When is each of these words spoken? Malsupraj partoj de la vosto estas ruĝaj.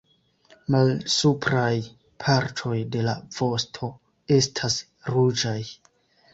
Malsupraj 0.75 1.73
partoj 2.25 2.75
de 2.97 3.05
la 3.09 3.15
vosto 3.37 3.93
estas 4.41 4.83
ruĝaj. 5.15 5.59